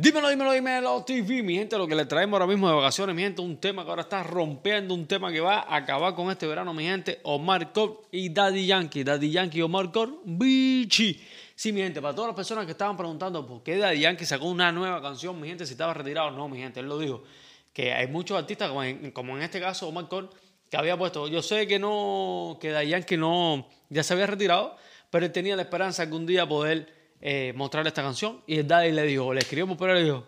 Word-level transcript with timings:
Dímelo, 0.00 0.28
dímelo, 0.28 0.52
dímelo, 0.52 1.02
TV, 1.02 1.42
mi 1.42 1.56
gente, 1.56 1.76
lo 1.76 1.88
que 1.88 1.96
le 1.96 2.04
traemos 2.04 2.38
ahora 2.38 2.46
mismo 2.46 2.68
de 2.68 2.74
vacaciones, 2.76 3.16
mi 3.16 3.22
gente, 3.22 3.42
un 3.42 3.56
tema 3.56 3.82
que 3.82 3.90
ahora 3.90 4.02
está 4.02 4.22
rompiendo, 4.22 4.94
un 4.94 5.08
tema 5.08 5.32
que 5.32 5.40
va 5.40 5.58
a 5.58 5.74
acabar 5.74 6.14
con 6.14 6.30
este 6.30 6.46
verano, 6.46 6.72
mi 6.72 6.84
gente, 6.84 7.18
Omar 7.24 7.72
Cor 7.72 8.02
y 8.12 8.28
Daddy 8.28 8.64
Yankee, 8.64 9.02
Daddy 9.02 9.32
Yankee 9.32 9.58
y 9.58 9.62
Omar 9.62 9.90
Cor, 9.90 10.20
bichi. 10.24 11.20
Sí, 11.52 11.72
mi 11.72 11.80
gente, 11.80 12.00
para 12.00 12.14
todas 12.14 12.28
las 12.28 12.36
personas 12.36 12.64
que 12.64 12.70
estaban 12.70 12.96
preguntando 12.96 13.44
por 13.44 13.64
qué 13.64 13.76
Daddy 13.76 13.98
Yankee 13.98 14.24
sacó 14.24 14.44
una 14.44 14.70
nueva 14.70 15.02
canción, 15.02 15.40
mi 15.40 15.48
gente, 15.48 15.66
si 15.66 15.72
estaba 15.72 15.92
retirado, 15.94 16.30
no, 16.30 16.48
mi 16.48 16.58
gente, 16.58 16.78
él 16.78 16.86
lo 16.86 16.96
dijo, 17.00 17.24
que 17.72 17.92
hay 17.92 18.06
muchos 18.06 18.38
artistas, 18.38 18.70
como 18.70 19.36
en, 19.36 19.42
este 19.42 19.58
caso 19.58 19.88
Omar 19.88 20.06
Cor, 20.06 20.30
que 20.70 20.76
había 20.76 20.96
puesto, 20.96 21.26
yo 21.26 21.42
sé 21.42 21.66
que 21.66 21.80
no, 21.80 22.56
que 22.60 22.70
Daddy 22.70 22.90
Yankee 22.90 23.16
no, 23.16 23.66
ya 23.88 24.04
se 24.04 24.12
había 24.12 24.28
retirado, 24.28 24.76
pero 25.10 25.26
él 25.26 25.32
tenía 25.32 25.56
la 25.56 25.62
esperanza 25.62 26.02
de 26.02 26.06
algún 26.06 26.24
día 26.24 26.46
poder 26.46 26.97
eh, 27.20 27.52
mostrarle 27.56 27.88
esta 27.88 28.02
canción. 28.02 28.42
Y 28.46 28.58
el 28.58 28.68
daddy 28.68 28.92
le 28.92 29.02
dijo, 29.02 29.32
le 29.32 29.40
escribimos 29.40 29.76
por 29.76 29.90
le 29.90 30.04
dijo, 30.04 30.26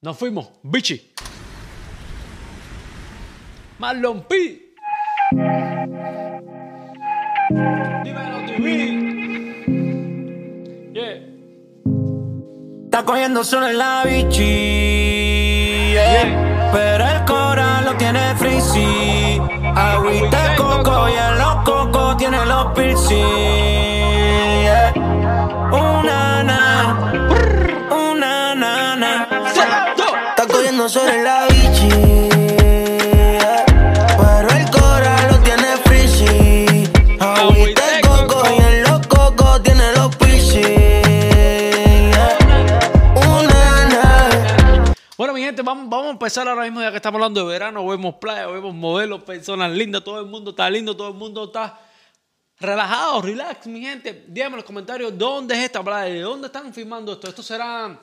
nos 0.00 0.16
fuimos, 0.16 0.50
bichi. 0.62 1.12
Marlon 3.78 4.22
P. 4.24 4.74
Dímelo, 8.04 8.46
TV. 8.46 9.04
Yeah. 10.92 11.22
Está 12.84 13.04
cogiendo 13.04 13.42
solo 13.44 13.68
en 13.68 13.78
la 13.78 14.04
bichi. 14.04 15.92
yeah. 15.92 16.70
Pero 16.72 17.08
el 17.08 17.24
coral 17.24 17.84
lo 17.84 17.96
tiene 17.96 18.34
frizzy. 18.36 19.40
Agüita 19.76 20.54
coco 20.56 21.08
y 21.08 21.12
en 21.12 21.38
los 21.38 21.54
cocos 21.64 22.16
tiene 22.16 22.44
los 22.46 22.72
piercing. 22.74 23.93
En 30.84 31.24
la 31.24 31.46
bichi. 31.46 31.88
Bueno, 45.16 45.32
mi 45.32 45.40
gente, 45.40 45.62
vamos, 45.62 45.88
vamos 45.88 46.08
a 46.08 46.10
empezar 46.10 46.46
ahora 46.46 46.64
mismo, 46.64 46.82
ya 46.82 46.90
que 46.90 46.96
estamos 46.96 47.16
hablando 47.16 47.40
de 47.40 47.46
verano, 47.46 47.86
vemos 47.86 48.16
playa, 48.16 48.46
vemos 48.48 48.74
modelos, 48.74 49.22
personas 49.22 49.70
lindas, 49.70 50.04
todo 50.04 50.20
el 50.20 50.26
mundo 50.26 50.50
está 50.50 50.68
lindo, 50.68 50.94
todo 50.94 51.08
el 51.08 51.14
mundo 51.14 51.44
está 51.44 51.80
relajado, 52.60 53.22
relax, 53.22 53.66
mi 53.68 53.80
gente. 53.80 54.26
Díganme 54.28 54.56
en 54.56 54.56
los 54.56 54.64
comentarios 54.66 55.16
dónde 55.16 55.54
es 55.54 55.60
esta 55.60 55.82
playa, 55.82 56.12
de 56.12 56.20
dónde 56.20 56.48
están 56.48 56.74
filmando 56.74 57.14
esto. 57.14 57.26
Esto 57.26 57.42
será, 57.42 57.98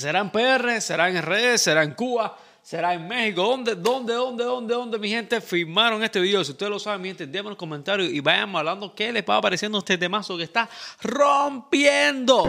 será 0.00 0.20
en 0.20 0.30
PR, 0.30 0.80
será 0.80 1.08
en 1.08 1.20
RD, 1.20 1.58
será 1.58 1.82
en 1.82 1.92
Cuba, 1.94 2.36
será 2.62 2.94
en 2.94 3.06
México. 3.06 3.42
¿Dónde, 3.42 3.74
dónde, 3.74 4.14
dónde, 4.14 4.44
dónde, 4.44 4.74
dónde, 4.74 4.98
mi 4.98 5.08
gente, 5.08 5.40
filmaron 5.40 6.02
este 6.02 6.20
video? 6.20 6.44
Si 6.44 6.52
ustedes 6.52 6.70
lo 6.70 6.78
saben, 6.78 7.02
mi 7.02 7.08
gente, 7.14 7.24
en 7.24 7.44
los 7.44 7.56
comentarios 7.56 8.10
y 8.10 8.20
vayan 8.20 8.54
hablando 8.56 8.94
qué 8.94 9.12
les 9.12 9.24
va 9.24 9.40
pareciendo 9.40 9.78
este 9.78 9.98
temazo 9.98 10.36
que 10.36 10.44
está 10.44 10.68
rompiendo. 11.02 12.48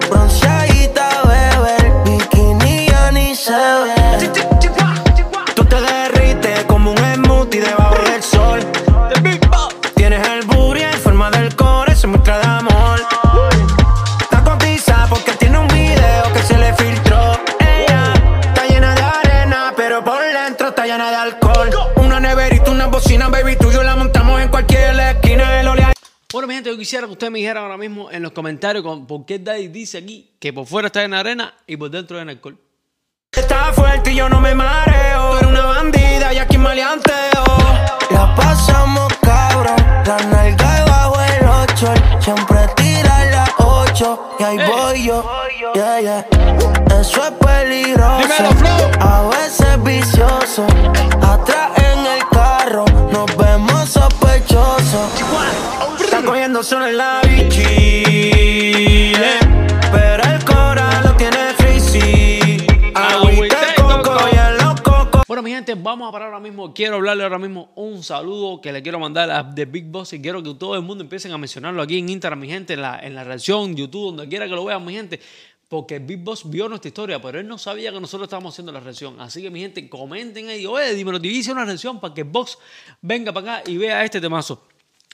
Bueno, 26.35 26.49
mi 26.49 26.55
gente, 26.55 26.69
yo 26.69 26.77
quisiera 26.77 27.07
que 27.07 27.13
ustedes 27.13 27.31
me 27.31 27.39
dijeran 27.39 27.63
ahora 27.63 27.77
mismo 27.77 28.11
en 28.11 28.21
los 28.21 28.33
comentarios 28.33 28.83
con, 28.83 29.07
por 29.07 29.25
qué 29.25 29.39
Daddy 29.39 29.69
dice 29.69 29.99
aquí 29.99 30.35
que 30.37 30.51
por 30.51 30.65
fuera 30.65 30.87
está 30.87 31.01
en 31.01 31.13
arena 31.13 31.53
y 31.65 31.77
por 31.77 31.89
dentro 31.89 32.19
en 32.19 32.27
alcohol. 32.27 32.59
Está 33.31 33.71
fuerte 33.71 34.11
y 34.11 34.17
yo 34.17 34.27
no 34.27 34.41
me 34.41 34.53
mareo. 34.53 35.37
Era 35.37 35.47
una 35.47 35.65
bandida 35.65 36.33
y 36.33 36.37
aquí 36.39 36.57
maleanteo. 36.57 37.45
La 38.11 38.35
pasamos 38.35 39.13
cabrón, 39.21 39.77
la 40.05 40.17
nalga 40.29 40.75
debajo 40.75 41.21
el 41.21 41.47
ocho. 41.47 41.93
Siempre 42.19 42.57
tira 42.75 43.25
las 43.31 43.51
ocho 43.57 44.35
y 44.37 44.43
ahí 44.43 44.57
voy 44.57 45.05
yo. 45.05 45.23
Yeah, 45.73 46.01
yeah. 46.01 46.27
Eso 46.99 47.23
es 47.23 47.31
peligroso. 47.31 48.17
Dímelo, 48.17 48.51
Flow. 48.55 48.91
A 48.99 49.29
veces 49.29 49.83
vicioso. 49.85 50.67
Cogiendo 56.55 56.63
solo 56.63 56.87
en 56.87 56.95
la 56.95 57.19
yeah. 57.21 57.35
Pero 59.91 60.23
el 60.23 60.39
lo 61.03 61.11
tiene. 61.17 61.37
Agüita 62.95 63.59
de 63.59 63.75
coco 63.75 64.15
y 64.31 64.37
en 64.37 64.55
los 64.63 64.79
cocos. 64.79 65.23
Bueno, 65.27 65.43
mi 65.43 65.51
gente, 65.51 65.75
vamos 65.75 66.07
a 66.07 66.13
parar 66.13 66.29
ahora 66.29 66.39
mismo. 66.39 66.73
Quiero 66.73 66.95
hablarle 66.95 67.23
ahora 67.23 67.39
mismo 67.39 67.73
un 67.75 68.01
saludo 68.03 68.61
que 68.61 68.71
le 68.71 68.81
quiero 68.81 68.99
mandar 68.99 69.29
a 69.31 69.53
The 69.53 69.65
Big 69.65 69.87
Boss 69.87 70.13
y 70.13 70.21
quiero 70.21 70.41
que 70.41 70.53
todo 70.53 70.75
el 70.75 70.81
mundo 70.81 71.03
empiecen 71.03 71.33
a 71.33 71.37
mencionarlo 71.37 71.81
aquí 71.81 71.99
en 71.99 72.07
Instagram, 72.07 72.39
mi 72.39 72.47
gente, 72.47 72.75
en 72.75 72.83
la, 72.83 73.01
en 73.01 73.15
la 73.15 73.25
reacción, 73.25 73.75
YouTube, 73.75 74.15
donde 74.15 74.29
quiera 74.29 74.47
que 74.47 74.55
lo 74.55 74.63
vean, 74.63 74.85
mi 74.85 74.93
gente. 74.93 75.19
Porque 75.67 75.99
Big 75.99 76.19
Boss 76.19 76.49
vio 76.49 76.69
nuestra 76.69 76.87
historia, 76.87 77.21
pero 77.21 77.37
él 77.37 77.49
no 77.49 77.57
sabía 77.57 77.91
que 77.91 77.99
nosotros 77.99 78.27
estábamos 78.27 78.53
haciendo 78.53 78.71
la 78.71 78.79
reacción. 78.79 79.19
Así 79.19 79.41
que, 79.41 79.51
mi 79.51 79.59
gente, 79.59 79.89
comenten 79.89 80.47
ahí. 80.47 80.65
Oye, 80.65 80.93
dímelo, 80.93 81.19
te 81.19 81.27
hice 81.27 81.51
una 81.51 81.65
reacción 81.65 81.99
para 81.99 82.13
que 82.13 82.23
Box 82.23 82.57
venga 83.01 83.33
para 83.33 83.57
acá 83.57 83.69
y 83.69 83.75
vea 83.75 84.05
este 84.05 84.21
temazo. 84.21 84.69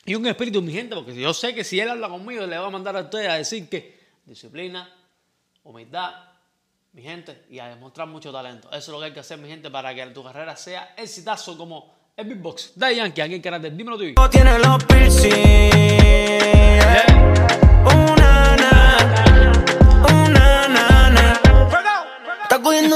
Y 0.06 0.16
un 0.16 0.25
espíritu, 0.25 0.62
mi 0.62 0.72
gente, 0.72 0.95
porque 0.95 1.13
yo 1.13 1.34
sé 1.34 1.53
que 1.53 1.63
si 1.63 1.79
él 1.79 1.89
habla 1.89 2.09
conmigo, 2.09 2.45
le 2.47 2.57
va 2.57 2.67
a 2.67 2.69
mandar 2.72 2.97
a 2.97 3.01
ustedes 3.01 3.29
a 3.29 3.35
decir 3.35 3.69
que 3.69 4.00
disciplina, 4.25 4.91
humildad, 5.63 6.12
mi 6.94 7.03
gente, 7.03 7.45
y 7.50 7.59
a 7.59 7.67
demostrar 7.67 8.07
mucho 8.07 8.31
talento. 8.31 8.67
Eso 8.69 8.78
es 8.78 8.88
lo 8.88 9.00
que 9.00 9.06
hay 9.06 9.13
que 9.13 9.19
hacer, 9.19 9.38
mi 9.38 9.47
gente, 9.47 9.69
para 9.69 9.94
que 9.94 10.03
tu 10.07 10.23
carrera 10.23 10.56
sea 10.56 10.95
exitazo 10.97 11.56
como 11.56 11.94
el 12.17 12.28
Big 12.28 12.39
Box. 12.39 12.73
Yankee, 12.75 13.22
aquí 13.22 13.35
en 13.35 13.41
Canal 13.41 13.78
Dímelo 13.78 13.97
TV. 13.97 14.16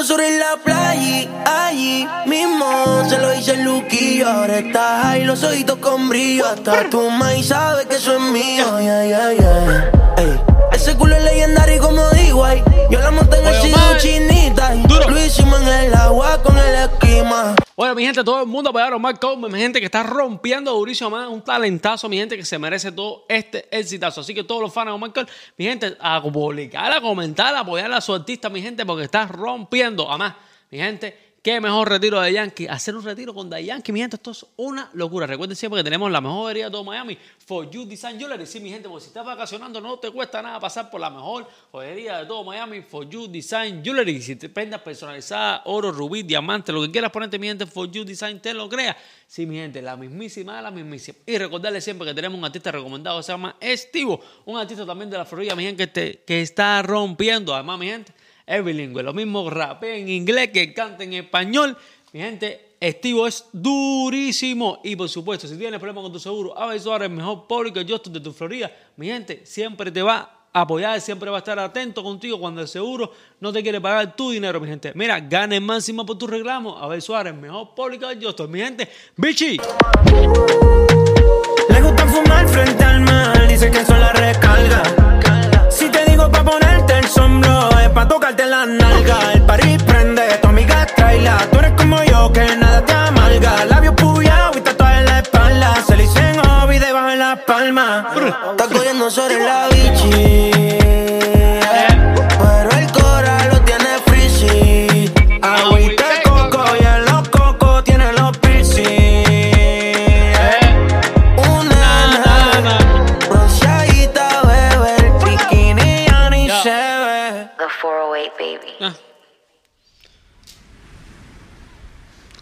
Sobre 0.06 0.38
la 0.38 0.58
playa, 0.64 1.28
allí 1.46 2.08
mismo 2.28 3.04
se 3.10 3.18
lo 3.18 3.34
hice 3.34 3.54
el 3.54 3.64
luquillo. 3.64 4.30
Ahora 4.30 4.60
estás 4.60 5.06
ahí, 5.06 5.24
los 5.24 5.44
ojitos 5.44 5.78
con 5.80 6.10
brillo. 6.10 6.46
Hasta 6.46 6.90
tu 6.90 7.10
maíz 7.10 7.48
sabe 7.48 7.88
que 7.88 7.96
eso 7.96 8.14
es 8.14 8.22
mío. 8.22 8.80
Yeah, 8.80 9.06
yeah, 9.06 9.34
yeah. 9.34 9.92
Ey, 10.18 10.40
Ese 10.74 10.96
culo 10.96 11.16
es 11.16 11.24
legendario 11.24 11.82
como 11.82 12.08
digo 12.12 12.46
ahí. 12.46 12.64
Yo 12.92 13.00
la 13.00 13.10
monté 13.12 13.38
en 13.40 13.48
el 13.48 13.62
Bueno, 17.76 17.94
mi 17.94 18.06
gente, 18.06 18.24
todo 18.24 18.42
el 18.42 18.48
mundo 18.48 18.70
apoyar 18.70 18.94
a 18.94 18.96
Omar 18.96 19.20
Coleman, 19.20 19.52
mi 19.52 19.60
gente 19.60 19.82
que 19.82 19.88
está 19.88 20.02
rompiendo 20.02 20.72
durísimo, 20.72 21.10
man, 21.10 21.28
un 21.28 21.42
talentazo, 21.42 22.08
mi 22.08 22.16
gente 22.16 22.38
que 22.38 22.46
se 22.46 22.58
merece 22.58 22.90
todo 22.94 23.26
este 23.28 23.68
exitazo. 23.70 24.22
Así 24.22 24.34
que 24.34 24.46
todos 24.46 24.62
los 24.62 24.74
fans 24.74 24.88
de 24.88 24.92
Omar 24.94 25.12
Coleman, 25.12 25.34
mi 25.58 25.66
gente, 25.66 25.98
a 26.00 26.22
publicar, 26.22 26.90
a 26.94 27.02
comentar, 27.02 27.54
a 27.54 27.60
apoyar 27.60 27.92
a 27.92 28.00
su 28.00 28.14
artista, 28.14 28.50
mi 28.50 28.62
gente, 28.62 28.86
porque 28.86 29.04
está 29.04 29.28
rompiendo. 29.28 30.08
Además, 30.10 30.36
mi 30.72 30.78
gente, 30.78 31.25
qué 31.46 31.62
mejor 31.62 31.88
retiro 31.88 32.20
de 32.20 32.34
Yankee. 32.34 32.66
Hacer 32.68 32.96
un 32.96 33.04
retiro 33.04 33.32
con 33.32 33.48
Daddy 33.48 33.66
Yankee, 33.66 33.92
mi 33.92 34.00
gente, 34.00 34.16
esto 34.16 34.32
es 34.32 34.44
una 34.56 34.90
locura. 34.94 35.28
Recuerden 35.28 35.56
siempre 35.56 35.80
que 35.80 35.84
tenemos 35.84 36.10
la 36.12 36.20
mejor 36.20 36.38
joyería 36.46 36.66
de 36.66 36.72
todo 36.72 36.84
Miami, 36.84 37.16
For 37.46 37.70
You 37.70 37.86
Design 37.86 38.18
Jewelry. 38.18 38.48
Sí, 38.48 38.60
mi 38.60 38.72
gente, 38.72 38.90
porque 38.90 39.04
si 39.04 39.08
estás 39.10 39.24
vacacionando 39.24 39.80
no 39.80 40.00
te 40.00 40.10
cuesta 40.10 40.42
nada 40.42 40.60
pasar 40.60 40.90
por 40.90 41.00
la 41.00 41.12
mejor 41.12 41.48
joyería 41.72 42.18
de 42.18 42.26
todo 42.26 42.44
Miami, 42.44 42.82
For 42.82 43.08
You 43.08 43.28
Design 43.28 43.84
Jewelry. 43.84 44.24
Si 44.24 44.36
te 44.38 44.50
prendas 44.50 44.82
personalizada, 44.82 45.62
oro, 45.66 45.92
rubí, 45.92 46.24
diamante, 46.24 46.72
lo 46.72 46.82
que 46.82 46.90
quieras 46.90 47.12
ponerte, 47.12 47.38
mi 47.38 47.46
gente, 47.46 47.68
For 47.68 47.92
You 47.92 48.04
Design, 48.04 48.40
te 48.40 48.52
lo 48.52 48.68
crea. 48.68 48.98
Sí, 49.28 49.46
mi 49.46 49.58
gente, 49.58 49.84
la 49.84 49.96
mismísima, 49.96 50.60
la 50.64 50.72
mismísima. 50.72 51.20
Y 51.28 51.38
recordarles 51.38 51.84
siempre 51.84 52.08
que 52.08 52.16
tenemos 52.16 52.40
un 52.40 52.46
artista 52.46 52.72
recomendado, 52.72 53.22
se 53.22 53.32
llama 53.32 53.56
Estivo, 53.60 54.20
un 54.46 54.58
artista 54.58 54.84
también 54.84 55.12
de 55.12 55.20
la 55.20 55.26
Florida, 55.26 55.54
mi 55.56 55.64
gente, 55.66 55.86
que, 55.86 55.94
te- 55.94 56.24
que 56.26 56.42
está 56.42 56.82
rompiendo. 56.82 57.54
Además, 57.54 57.78
mi 57.78 57.86
gente, 57.86 58.12
es 58.46 58.64
bilingüe. 58.64 59.04
Lo 59.04 59.14
mismo 59.14 59.50
rapea 59.50 59.96
en 59.96 60.10
inglés 60.10 60.50
que 60.52 60.74
canta 60.74 61.04
en 61.04 61.14
español. 61.14 61.78
Mi 62.14 62.20
gente, 62.22 62.76
Estivo 62.80 63.26
es 63.26 63.46
durísimo. 63.52 64.80
Y 64.84 64.96
por 64.96 65.10
supuesto, 65.10 65.48
si 65.48 65.58
tienes 65.58 65.80
problemas 65.80 66.04
con 66.04 66.14
tu 66.14 66.20
seguro, 66.20 66.58
Abel 66.58 66.80
Suárez, 66.80 67.10
el 67.10 67.16
mejor 67.16 67.48
público 67.48 67.80
justo 67.88 68.10
de 68.10 68.20
tu 68.20 68.32
Florida. 68.32 68.72
Mi 68.98 69.08
gente, 69.08 69.42
siempre 69.46 69.92
te 69.92 70.02
va 70.02 70.48
a 70.54 70.62
apoyar, 70.62 71.02
siempre 71.02 71.30
va 71.30 71.38
a 71.38 71.40
estar 71.40 71.58
atento 71.60 72.04
contigo 72.04 72.40
cuando 72.40 72.62
el 72.62 72.68
seguro 72.68 73.12
no 73.40 73.52
te 73.52 73.62
quiere 73.62 73.82
pagar 73.82 74.16
tu 74.16 74.32
dinero, 74.32 74.60
mi 74.62 74.68
gente. 74.68 74.92
Mira, 74.96 75.20
gane 75.20 75.60
máximo 75.60 76.06
por 76.06 76.18
tu 76.18 76.28
reclamo. 76.28 76.78
Abel 76.78 77.02
Suárez, 77.02 77.34
el 77.34 77.40
mejor 77.40 77.74
público 77.74 78.08
justo. 78.22 78.48
Mi 78.48 78.60
gente, 78.60 78.88
bichi. 79.18 79.58
Le 81.70 81.82
gusta 81.82 82.08
fumar 82.08 82.48
frente 82.48 82.84
al 82.84 83.02
mar, 83.02 83.48
dice 83.48 83.72
que 83.72 83.80
eso 83.80 83.98
la 83.98 84.14
recarga. 84.14 85.35
la. 88.66 89.34
El 89.34 89.42
party 89.44 89.78
prende, 89.86 90.24
tu 90.42 90.48
amiga 90.48 90.86
traila. 90.86 91.38
Tú 91.52 91.60
eres 91.60 91.74
como 91.74 92.04
yo, 92.04 92.32
que 92.32 92.56
nada 92.56 92.86
te 92.86 92.94
amalga. 92.94 93.66
Labio 93.66 93.96
puyao 93.96 94.58
y 94.58 94.62
tatuaje 94.62 95.00
en 95.00 95.06
la 95.06 95.20
espalda. 95.20 95.76
Se 95.88 95.96
le 95.96 96.04
dicen 96.04 96.38
hobby 96.40 96.80
debajo 96.80 97.10
de 97.10 97.18
la 97.18 97.36
palma. 97.46 98.08
Está 98.52 98.68
cogiendo 98.68 99.10
sobre 99.10 99.40
la 99.44 99.68
bici. 99.70 100.85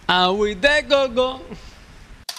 Agüita 0.08 0.76
de 0.76 0.88
coco. 0.88 1.42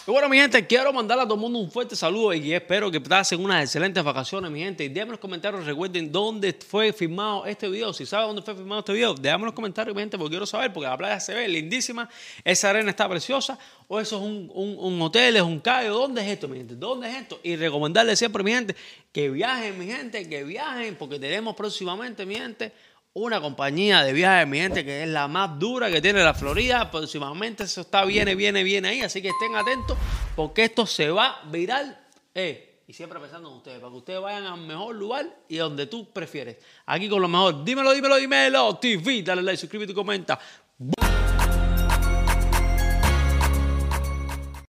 Y 0.07 0.11
bueno, 0.11 0.29
mi 0.29 0.37
gente, 0.37 0.67
quiero 0.67 0.93
mandar 0.93 1.19
a 1.19 1.23
todo 1.23 1.33
el 1.35 1.41
mundo 1.41 1.59
un 1.59 1.71
fuerte 1.71 1.97
saludo 1.97 2.35
y 2.35 2.53
espero 2.53 2.91
que 2.91 3.01
pasen 3.01 3.43
unas 3.43 3.65
excelentes 3.65 4.05
vacaciones, 4.05 4.51
mi 4.51 4.61
gente. 4.61 4.85
Y 4.85 4.89
déjenme 4.89 5.05
en 5.05 5.11
los 5.13 5.19
comentarios, 5.19 5.65
recuerden 5.65 6.13
dónde 6.13 6.53
fue 6.53 6.93
filmado 6.93 7.47
este 7.47 7.71
video. 7.71 7.91
Si 7.95 8.05
saben 8.05 8.27
dónde 8.27 8.43
fue 8.43 8.55
filmado 8.55 8.81
este 8.81 8.93
video, 8.93 9.15
déjame 9.15 9.45
en 9.45 9.47
los 9.47 9.55
comentarios, 9.55 9.97
mi 9.97 10.03
gente, 10.03 10.19
porque 10.19 10.33
quiero 10.33 10.45
saber, 10.45 10.75
porque 10.75 10.91
la 10.91 10.99
playa 10.99 11.19
se 11.21 11.33
ve 11.35 11.49
lindísima, 11.49 12.07
esa 12.45 12.69
arena 12.69 12.91
está 12.91 13.09
preciosa, 13.09 13.59
o 13.89 13.99
eso 13.99 14.17
es 14.19 14.23
un, 14.23 14.51
un- 14.55 15.01
hotel, 15.01 15.37
es 15.37 15.43
un 15.43 15.59
callo. 15.61 15.95
¿Dónde 15.95 16.21
es 16.21 16.29
esto, 16.29 16.49
mi 16.49 16.59
gente? 16.59 16.75
¿Dónde 16.77 17.09
es 17.09 17.17
esto? 17.17 17.41
Y 17.43 17.57
recomendarles 17.57 18.19
siempre, 18.19 18.45
mi 18.45 18.53
gente, 18.53 18.77
que 19.11 19.31
viajen, 19.31 19.79
mi 19.79 19.87
gente, 19.87 20.29
que 20.29 20.45
viajen, 20.45 20.97
porque 20.97 21.19
tenemos 21.19 21.57
próximamente, 21.57 22.27
mi 22.27 22.35
gente, 22.35 22.73
una 23.15 23.41
compañía 23.41 24.03
de 24.03 24.13
viajes, 24.13 24.47
mi 24.49 24.59
gente, 24.59 24.85
que 24.85 25.05
es 25.05 25.09
la 25.09 25.29
más 25.29 25.57
dura 25.59 25.89
que 25.89 26.01
tiene 26.01 26.23
la 26.25 26.35
Florida. 26.35 26.91
Próximamente 26.91 27.63
eso 27.63 27.83
está, 27.83 28.05
viene, 28.05 28.35
viene, 28.35 28.65
viene 28.65 28.89
ahí. 28.89 29.01
Así 29.03 29.23
que 29.23 29.29
estén 29.29 29.55
atentos 29.55 29.97
porque 30.35 30.65
esto 30.65 30.85
se 30.85 31.11
va 31.11 31.41
viral. 31.47 31.97
Eh, 32.35 32.83
y 32.87 32.93
siempre 32.93 33.19
pensando 33.21 33.49
en 33.49 33.57
ustedes, 33.57 33.79
para 33.79 33.91
que 33.91 33.97
ustedes 33.97 34.21
vayan 34.21 34.45
al 34.45 34.61
mejor 34.61 34.97
lugar 34.97 35.27
y 35.49 35.57
donde 35.57 35.87
tú 35.87 36.13
prefieres. 36.13 36.59
Aquí 36.87 37.09
con 37.09 37.23
lo 37.23 37.29
mejor. 37.29 37.65
Dímelo, 37.65 37.93
dímelo, 37.93 38.17
dímelo. 38.17 38.77
TV, 38.77 39.23
dale 39.23 39.43
like, 39.43 39.59
suscríbete 39.59 39.93
y 39.93 39.95
comenta. 39.95 40.39